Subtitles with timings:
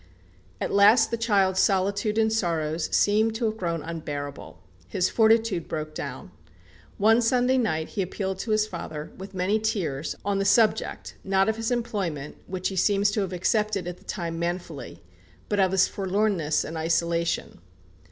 [0.59, 4.57] At last the child's solitude and sorrows seem to have grown unbearable.
[4.87, 6.31] His fortitude broke down.
[6.97, 11.49] One Sunday night he appealed to his father, with many tears, on the subject, not
[11.49, 15.03] of his employment, which he seems to have accepted at the time manfully,
[15.49, 17.59] but of his forlornness and isolation.